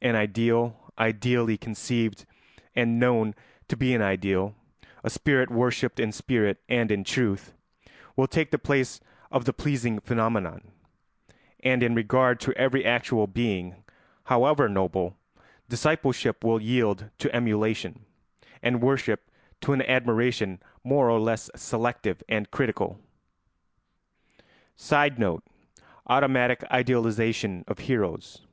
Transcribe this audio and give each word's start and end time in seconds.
An 0.00 0.16
ideal, 0.16 0.90
ideally 0.98 1.58
conceived 1.58 2.24
and 2.74 2.98
known 2.98 3.34
to 3.68 3.76
be 3.76 3.92
an 3.94 4.00
ideal, 4.00 4.54
a 5.02 5.10
spirit 5.10 5.50
worshipped 5.50 6.00
in 6.00 6.10
spirit 6.10 6.58
and 6.70 6.90
in 6.90 7.04
truth, 7.04 7.52
will 8.16 8.26
take 8.26 8.50
the 8.50 8.58
place 8.58 9.00
of 9.30 9.44
the 9.44 9.52
pleasing 9.52 10.00
phenomenon; 10.00 10.70
and 11.62 11.82
in 11.82 11.94
regard 11.94 12.40
to 12.40 12.56
every 12.56 12.82
actual 12.82 13.26
being, 13.26 13.84
however 14.24 14.70
noble, 14.70 15.18
discipleship 15.68 16.42
will 16.42 16.62
yield 16.62 17.10
to 17.18 17.30
emulation, 17.36 18.06
and 18.62 18.80
worship 18.80 19.30
to 19.60 19.74
an 19.74 19.82
admiration 19.82 20.62
more 20.82 21.10
or 21.10 21.20
less 21.20 21.50
selective 21.54 22.22
and 22.26 22.50
critical. 22.50 22.98
[Sidenote: 24.76 25.42
Automatic 26.06 26.64
idealisation 26.70 27.66
of 27.68 27.80
heroes. 27.80 28.46